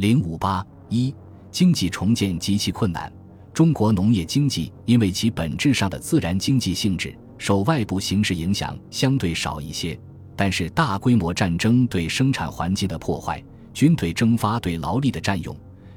[0.00, 1.14] 零五八一，
[1.50, 3.12] 经济重建极其困难。
[3.52, 10.00] 中国农业经济因为其本质上的自然经济性质，受外部形势影响相对少一些。
[10.34, 13.44] 但是大规模战争对生产环境的破坏、
[13.74, 15.54] 军队征发对劳力的占用、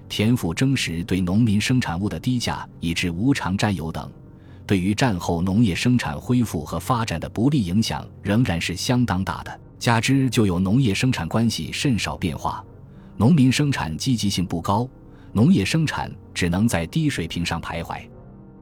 [0.10, 4.12] 田赋征实对农民生产物的低价以致无偿占有等，
[4.68, 9.60] 对于战后农业生产恢复和发展的不利影响仍然是相当大的。
[9.80, 12.62] 加之就有农业生产关系甚少变化，
[13.16, 14.88] 农民生产积极性不高，
[15.32, 18.02] 农业生产只能在低水平上徘徊。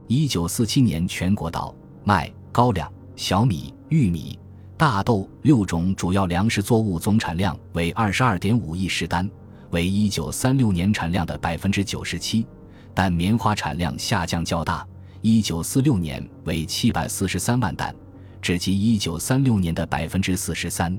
[0.06, 1.74] 一九四七年，全国稻、
[2.04, 4.38] 麦、高粱、小米、玉米、
[4.76, 9.28] 大豆六种主要粮食作物总产量为二十二点五亿石担，
[9.70, 12.46] 为一九三六年产量的百分之九十七，
[12.92, 14.86] 但棉花产量下降较大，
[15.22, 17.94] 一九四六年为七百四十三万担，
[18.42, 20.98] 只及一九三六年的百分之四十三。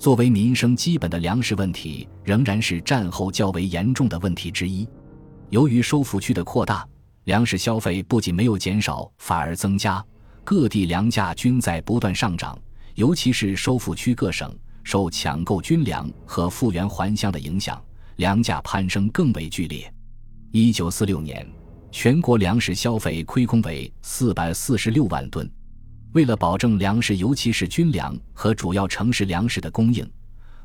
[0.00, 4.88] 作为民生基本的粮食问题，仍然是战后较为严重的问题之一。
[5.50, 6.88] 由于收复区的扩大，
[7.24, 10.02] 粮食消费不仅没有减少，反而增加，
[10.42, 12.58] 各地粮价均在不断上涨。
[12.94, 14.50] 尤其是收复区各省
[14.82, 17.78] 受抢购军粮和复员还乡的影响，
[18.16, 19.92] 粮价攀升更为剧烈。
[20.50, 21.46] 一九四六年，
[21.92, 25.48] 全国粮食消费亏空为四百四十六万吨。
[26.12, 30.08] 为了保证粮食，尤其是军粮和主要城市粮食的供应，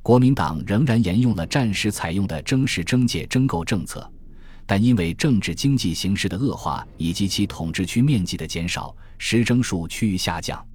[0.01, 4.11] 国民党仍然沿用了战时采用的征实征借征购政策，
[4.65, 10.65] 但因为政治经济形势的恶化以及其统治区面积的减少，实征数趋于下降。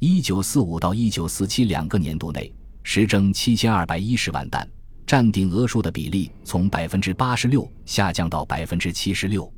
[0.00, 4.68] 一九四五到一九四七两个年度内，实征七千二百一十万担，
[5.06, 9.52] 占定额数的比例从百分之八十六下降到百分之七十六。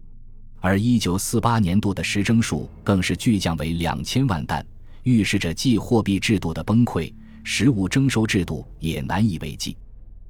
[0.60, 4.64] 而一九四八年度的实征数更是巨降为两千万担，
[5.02, 9.76] 预示着既货币制度的崩溃，实物征收制度也难以为继。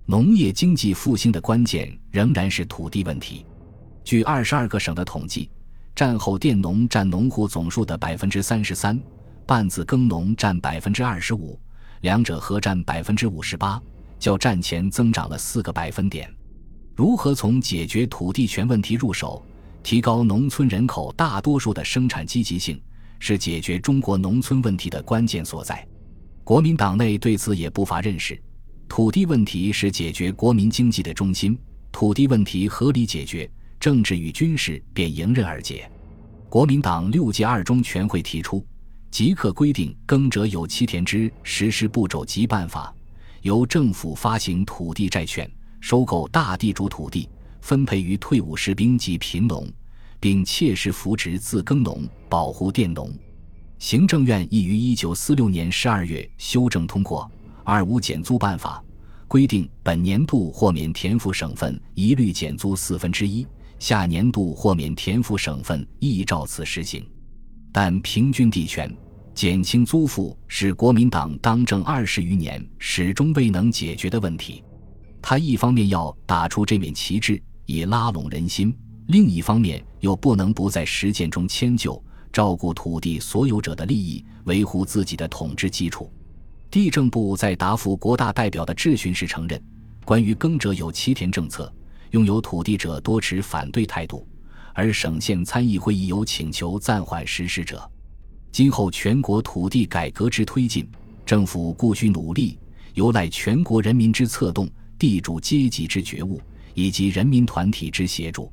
[0.07, 3.45] 农业经济复兴的关键仍然是土地问题。
[4.05, 5.51] 据二十二个省的统计，
[5.95, 8.99] 战后佃农占农户总数的百分之三十三，
[9.47, 11.59] 半自耕农占百分之二十五，
[12.03, 13.81] 两者合占百分之五十八，
[14.19, 16.33] 较战前增长了四个百分点。
[16.95, 19.45] 如何从解决土地权问题入手？
[19.83, 22.81] 提高农村人口大多数的生产积极性，
[23.19, 25.87] 是解决中国农村问题的关键所在。
[26.45, 28.41] 国民党内对此也不乏认识。
[28.89, 31.57] 土地问题是解决国民经济的中心，
[31.93, 33.49] 土地问题合理解决，
[33.79, 35.89] 政治与军事便迎刃而解。
[36.49, 38.67] 国民党六届二中全会提出，
[39.11, 42.93] 即刻规定耕者有其田之实施步骤及办法，
[43.43, 45.49] 由政府发行土地债券，
[45.81, 47.29] 收购大地主土地。
[47.61, 49.67] 分配于退伍士兵及贫农，
[50.19, 53.13] 并切实扶植自耕农，保护佃农。
[53.79, 57.23] 行政院亦于一九四六年十二月修正通过
[57.65, 58.83] 《二五减租办法》，
[59.29, 63.47] 规定本年度豁免田赋省份一律减租四分之一，
[63.79, 67.03] 下年度豁免田赋省份亦照此实行。
[67.73, 68.95] 但平均地权、
[69.35, 74.63] 减轻租赋是国民党当政二十余年始终未能解决的问题。
[75.23, 77.41] 他一方面要打出这面旗帜。
[77.71, 78.77] 以拉拢人心，
[79.07, 86.11] 另一方面又不能不在实践中迁就，照顾土地所有者的利益，维护自己的统治基础。
[86.69, 89.63] 地政部在答复国大代表的质询时承认，
[90.05, 91.73] 关于耕者有其田政策，
[92.11, 94.27] 拥有土地者多持反对态度，
[94.75, 97.89] 而省县参议会议有请求暂缓实施者。
[98.51, 100.89] 今后全国土地改革之推进，
[101.25, 102.59] 政府固需努力，
[102.95, 106.41] 有赖全国人民之策动，地主阶级之觉悟。
[106.75, 108.53] 以及人民团体之协助，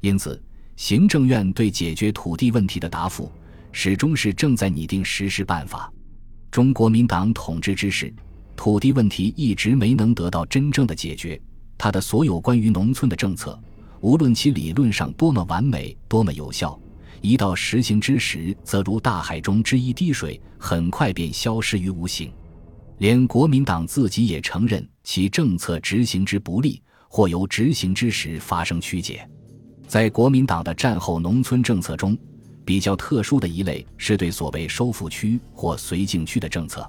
[0.00, 0.42] 因此，
[0.76, 3.30] 行政院对解决土地问题的答复
[3.72, 5.92] 始终是正在拟定实施办法。
[6.50, 8.12] 中国民党统治之时，
[8.56, 11.40] 土地问题一直没能得到真正的解决。
[11.76, 13.60] 他的所有关于农村的政策，
[14.00, 16.78] 无论其理论上多么完美、多么有效，
[17.20, 22.32] 一到实行之时，则如大海中之一滴水，很快便消失于无形。
[22.98, 26.82] 连国民党自己也承认其政策执行之不力。
[27.08, 29.28] 或由执行之时发生曲解，
[29.86, 32.16] 在国民党的战后农村政策中，
[32.64, 36.88] 比较特殊的一类是对所谓收复区或绥靖区的政策。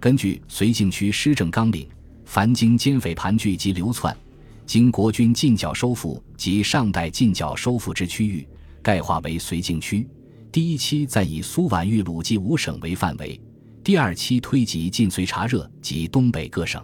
[0.00, 1.88] 根据绥靖区施政纲领，
[2.24, 4.16] 凡经奸匪盘踞及流窜，
[4.64, 8.46] 经国军进剿收复及上代进剿收复之区域，
[8.80, 10.08] 概划为绥靖区。
[10.52, 13.38] 第一期暂以苏皖豫鲁冀五省为范围，
[13.82, 16.82] 第二期推及晋绥察热及东北各省。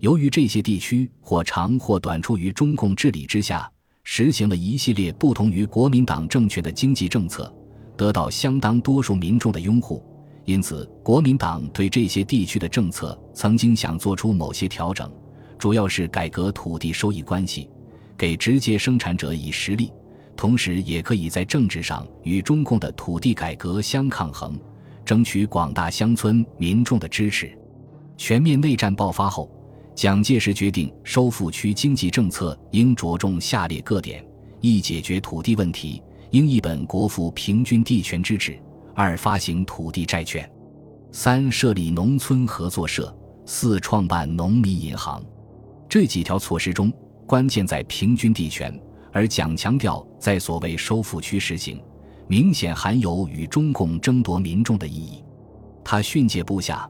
[0.00, 3.70] 由于这些地区或长或短处于中共治理之下，
[4.04, 7.52] 实行了一系列不同于国民党政权的经济政策，
[7.96, 10.04] 得到相当多数民众的拥护，
[10.44, 15.10] 因此国民党对这些地区的政策曾经想做出某些调整，
[15.58, 17.68] 主要是改革土地收益关系，
[18.18, 19.90] 给直接生产者以实力，
[20.36, 24.60] 同时也可以在政治上与中共的土地改革相抗衡，
[25.06, 27.56] 争取广大乡村民众的支持。
[28.18, 29.50] 全面内战爆发后，
[29.96, 34.22] 蒋介石决定收复区经济政策应着重下列各点：
[34.60, 36.02] 一、解决土地问题，
[36.32, 38.52] 应一本国富平均地权之旨；
[38.94, 40.44] 二、发行土地债券；
[41.12, 43.04] 三、设立农村合作社；
[43.46, 45.24] 四、创办农民银行。
[45.88, 46.92] 这几条措施中，
[47.26, 48.78] 关键在平均地权，
[49.14, 51.80] 而蒋强调在所谓收复区实行，
[52.28, 55.24] 明显含有与中共争夺民众的意义。
[55.82, 56.86] 他训诫部下。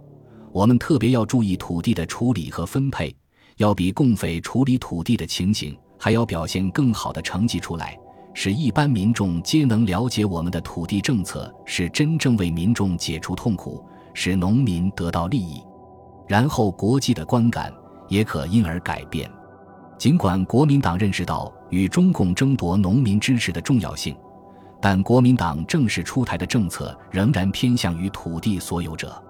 [0.56, 3.14] 我们特别要注意土地的处理和分配，
[3.58, 7.94] 要比共匪处理土地的情形还要表现更好的成绩出来，
[8.32, 15.62] 使一般民众皆能了解我们的土地政策是真正为民众解除痛苦，使农民得到利益。
[16.26, 17.70] 然后国际的观感
[18.08, 19.30] 也可因而改变。
[19.98, 24.16] 尽管国民党认识到与中共争夺农民支持的重要性，
[24.80, 29.22] 但国民党正式出台的政策仍然偏向于土地所有者。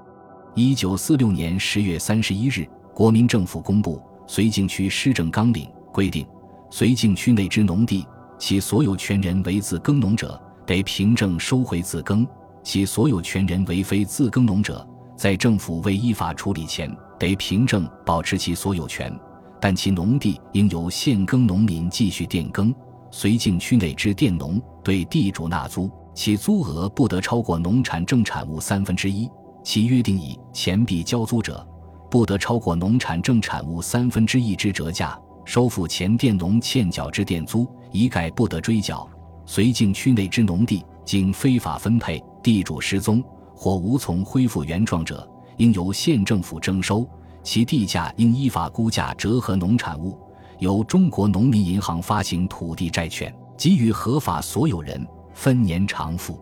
[0.59, 4.01] 一九四六年十月三十一日，国民政府公布
[4.31, 6.27] 《绥靖区施政纲领》，规定，
[6.71, 8.07] 绥靖区内之农地，
[8.39, 12.25] 其所有权人为自耕农者，得凭证收回自耕；
[12.63, 14.83] 其所有权人为非自耕农者，
[15.15, 19.15] 在政府未依法处理前，得凭证保持其所有权，
[19.61, 22.75] 但其农地应由现耕农民继续佃耕。
[23.13, 29.29] 绥靖区内之佃农对地主纳租，其租额不得超过农产正产物三分之一。
[29.67, 31.67] 其约定以钱币交租者，
[32.09, 39.09] 不得超过农产正产物三分之一之折价；收付前佃农欠缴之佃租，一概不得追缴。
[39.45, 43.21] 绥靖区内之农地经非法分配、地主失踪
[43.57, 47.05] 或无从恢复原状者，应由县政府征收，
[47.43, 50.17] 其地价应依法估价折合农产物，
[50.61, 55.05] 由中国农民银行发行土地债券，给予合法所有人
[55.35, 56.41] 分年偿付。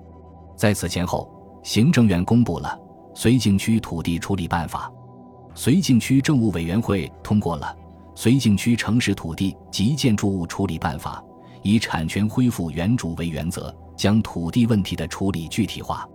[0.55, 1.26] 在此前后，
[1.62, 2.81] 行政院公布了。
[3.14, 4.93] 绥靖区土地处理办法，
[5.55, 7.75] 绥靖区政务委员会通过了
[8.20, 11.22] 《绥靖区城市土地及建筑物处理办法》，
[11.62, 16.08] 以产权恢复原主为原则，将土地问题的处理具体化。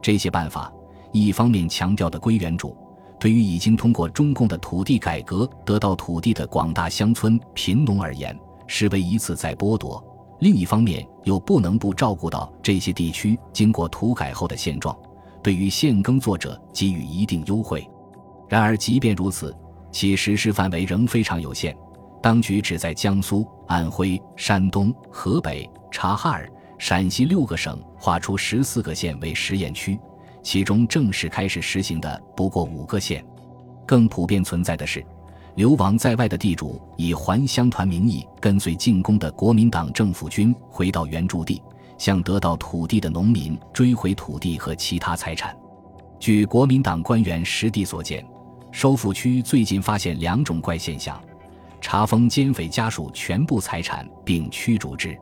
[0.00, 0.72] 这些办法
[1.12, 2.74] 一方面强调的归原主，
[3.20, 8.34] 对于已经通过中共的土地改革得到土地的广大乡村贫农而言，
[8.66, 10.02] 视为一次再剥夺；
[10.40, 14.96] 另一方面又不能不照顾到这些地区经过土改后的现状。
[15.42, 17.88] 对于现耕作者给予一定优惠，
[18.48, 19.54] 然而即便如此，
[19.90, 21.76] 其实施范围仍非常有限。
[22.20, 29.98] 当局只在江苏、安徽、山东、河北、察哈尔、陕西六个省划出十四个县为实验区，
[30.42, 33.24] 其中正式开始实行的不过五个县。
[33.86, 35.04] 更普遍存在的是，
[35.54, 41.62] 流亡在外的地主以还乡团名义跟随进攻的国民党政府军回到原驻地。
[41.98, 45.54] 向得到土地的农民追回土地和其他财产。
[46.18, 48.24] 据国民党官员实地所见，
[48.72, 51.20] 收复区最近发现两种怪现象：
[51.80, 55.16] 查封奸匪家属全部财产并驱逐之。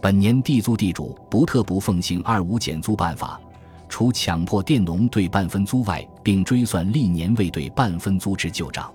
[0.00, 3.38] 本年地租地主不特不奉行二五减租办法，
[3.86, 8.90] 除强迫佃农对半分租外，并追算历年未对半分租之旧账。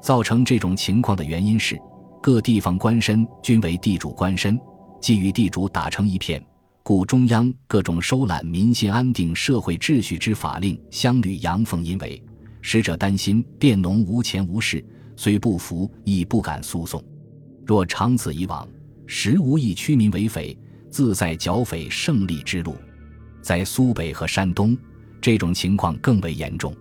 [0.00, 1.76] 造成这种情况的原因是，
[2.22, 4.56] 各地方官绅均为地主官绅，
[5.00, 6.40] 既与地主打成一片。
[6.88, 12.22] 故中央各种收揽民心、安定社会秩序之法令，相屡阳奉阴违，
[12.60, 17.02] 使者担心佃农无钱无势，虽不服亦不敢诉讼。
[17.66, 18.68] 若长此以往，
[19.04, 20.56] 实无益驱民为匪，
[20.88, 22.76] 自在剿匪胜利之路。
[23.42, 24.78] 在苏北和山东，
[25.20, 26.72] 这种情况更为严重。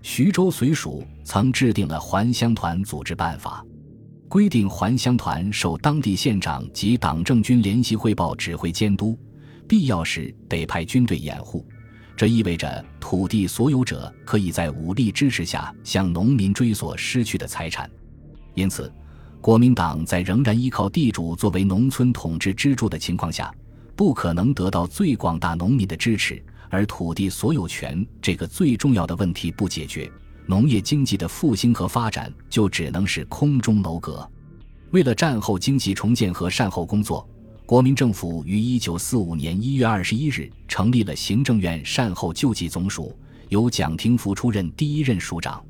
[0.00, 3.66] 徐州绥署曾制定了还乡团组织办法，
[4.28, 9.18] 规定还乡团受当地县长及党政军联席汇报、指挥监督。
[9.70, 11.64] 必要时得派军队掩护，
[12.16, 17.88] 这意味着土地所有者可以在武力支持下向农民追索失去的财产。
[18.54, 18.92] 因此，
[19.40, 23.54] 国民党在仍然依靠地主作为农村统治支柱的情况下，
[23.94, 30.10] 不可能得到最广大农民的支持，而土地所有权这个最重要的问题不解决，
[30.46, 34.28] 农业经济的复兴和发展就只能是空中楼阁。
[34.90, 37.24] 为了战后经济重建和善后工作。
[37.70, 43.16] 国民政府于一九四五年一月二十一日成立了行政院善后救济总署，
[43.48, 45.64] 由蒋廷福出任第一任署长。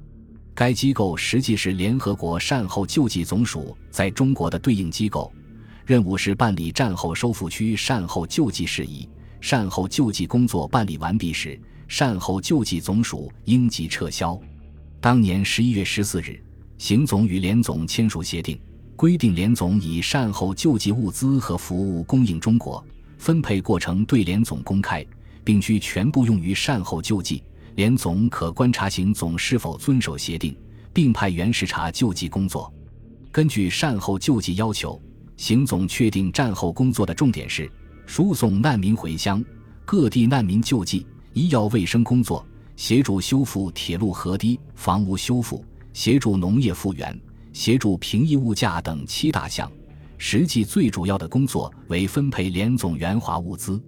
[0.54, 5.30] 该机构实际是联合国善后救济总署在中国的对应机构，
[5.85, 9.07] 任务是办理战后收复区善后救济事宜。
[9.42, 14.40] 善后救济工作办理完毕时，善后救济总署应即撤销。
[15.02, 16.42] 当年十一月十四日，
[16.78, 18.59] 邢总与联总签署协定。
[19.00, 22.85] 规定联总以善后救济物资和服务供应中国，
[23.16, 25.02] 分配过程对联总公开，
[25.42, 27.42] 并需全部用于善后救济。
[27.76, 30.54] 联总可观察行总是否遵守协定，
[30.92, 32.71] 并派员视察救济工作。
[33.33, 35.00] 根据善后救济要求，
[35.38, 37.73] 行总确定战后工作的重点是
[38.04, 39.42] 输送难民回乡、
[39.87, 45.64] 各地难民救济、医药卫生工作、协助修复铁路河堤、房屋修复、
[45.95, 47.19] 协助农业复原、
[47.52, 49.71] 协助平抑物价等七大项。
[50.19, 53.83] 实际最主要的工作为分配联总援华物资。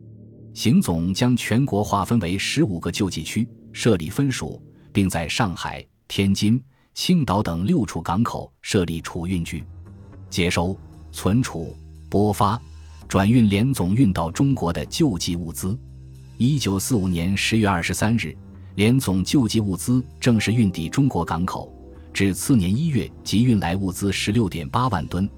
[0.54, 3.48] 行总将全国划分为十五个救济区。
[3.74, 9.64] 设立分署，并在上海、天津、青岛等六处港口设立储运局，
[10.28, 10.76] 接收、
[11.10, 11.74] 存储、
[12.10, 12.60] 拨发、
[13.08, 15.74] 转运联总运到中国的救济物资。
[16.36, 18.36] 一九四五年十月二十三日，
[18.74, 21.72] 联总救济物资正式运抵中国港口，
[22.12, 25.28] 至次年一月即运来物资十六点八万吨，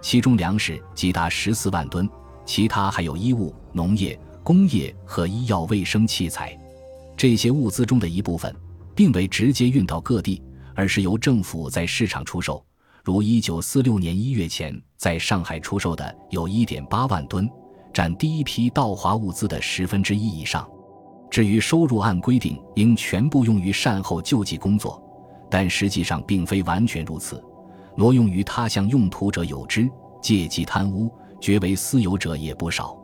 [0.00, 2.08] 其中粮食即达十四万吨，
[2.44, 6.58] 其他还有衣物、农业、工业和医药卫生器材。
[7.16, 8.54] 这些物资中的一部分，
[8.96, 10.42] 并未直接运到各地，
[10.74, 12.64] 而是由政府在市场出售。
[13.04, 17.48] 如1946年1月前在上海出售的有1.8万吨，
[17.92, 20.68] 占第一批到华物资的十分之一以上。
[21.30, 25.03] 至于收入，按规定应全部用于善后救济工作，
[25.54, 27.40] 但实际上并非完全如此，
[27.94, 29.88] 挪用于他项用途者有之，
[30.20, 31.08] 借机贪污、
[31.40, 32.98] 绝为私有者也不少。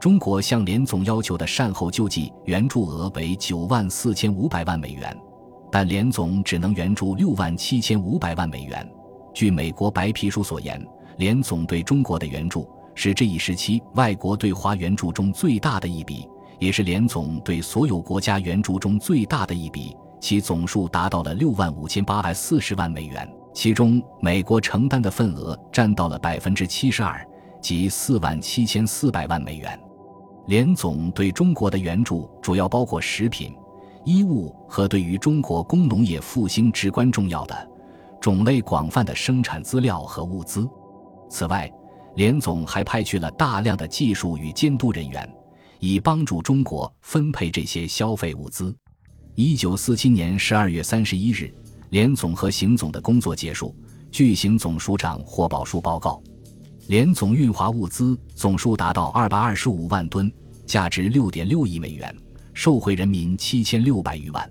[0.00, 5.16] 中国向联总要求的善后救济援助额为九万四千五百万美元，
[5.70, 8.84] 但联总只能援助六万七千五百万美元。
[9.32, 10.84] 据美国白皮书所言，
[11.18, 27.22] 联总对中国的援助是这一时期外国对华援助中最大的一笔，也是联总对所有国家援助中最大的一笔，其总数达到了六万五千八百四十万美元，其中美国承担的份额占到了百分之七十二，
[27.60, 29.78] 即四万七千四百万美元。
[30.46, 33.54] 联总对中国的援助主要包括食品、
[34.02, 37.70] 衣物和对于中国工农业复兴至关重要的、
[38.18, 40.66] 种类广泛的生产资料和物资。
[41.28, 41.70] 此外，
[42.14, 45.30] 联总还派去了大量的技术与监督人员，
[45.80, 48.74] 以帮助中国分配这些消费物资。
[49.36, 51.52] 一九四七年十二月三十一日，
[51.90, 53.74] 联总和行总的工作结束。
[54.12, 56.22] 据行总署长霍宝书报告。
[56.86, 60.32] 联总运华物资总数达到二百二十五万吨，
[60.66, 62.14] 价值六点六亿美元，
[62.52, 64.48] 受惠人民七千六百余万。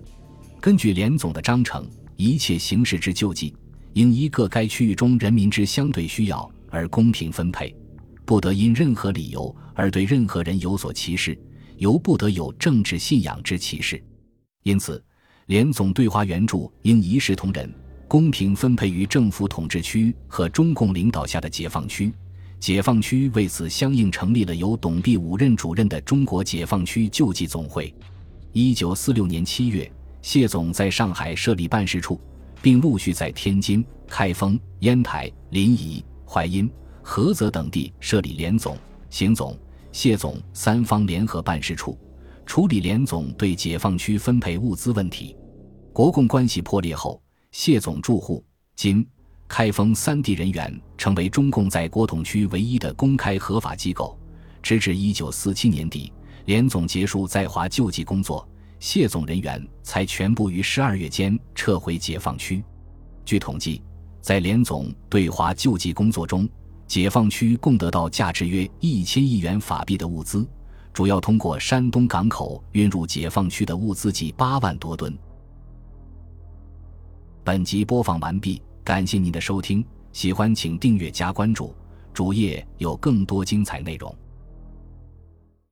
[0.60, 3.54] 根据联总的章程，一切形式之救济，
[3.94, 7.74] 应依各该区域中人民之相对需要而公平分配，
[8.26, 11.38] 不得因任何理由而对任何人有所歧视，
[11.78, 14.04] 尤不得有政治信仰之歧视。
[14.64, 15.02] 因此，
[15.46, 17.70] 联总对华援助应一视同仁，
[18.08, 22.10] 公平分配于政府统治区和中共领导下的解放区。
[22.58, 27.94] 解放区为此相应成立了由董必武任主任的中国解放区救济总会。
[28.52, 29.90] 一九四六年七月，
[30.22, 32.18] 谢总在上海设立办事处，
[32.62, 36.70] 并陆续在天津、开封、烟台、临沂、淮阴、
[37.04, 38.78] 菏泽等地设立联总、
[39.10, 39.58] 行总、
[39.92, 41.98] 谢总三方联合办事处，
[42.46, 45.36] 处理联总对解放区分配物资问题。
[45.92, 47.22] 国共关系破裂后，
[47.52, 48.44] 谢总驻沪、
[48.76, 49.06] 津。
[49.46, 54.18] 开封三地人员成为中共在国统区唯一的公开合法机构，
[54.62, 56.10] 直至一九四七年底，
[56.46, 58.48] 联总结束在华救济工作，
[58.80, 62.64] 谢总人员才全部于十二月间撤回解放区。
[63.24, 63.82] 据统计，
[64.20, 66.48] 在联总对华救济工作中，
[66.88, 70.48] 解放区共得到价值约一千亿元法币的物资，
[70.94, 75.12] 主要通过山东港口运入解放区的物资计八万多吨。
[77.42, 78.62] 本集播放完毕。
[78.84, 79.82] 感谢您的收听，
[80.12, 81.74] 喜欢请订阅加关注，
[82.12, 84.14] 主页有更多精彩内容。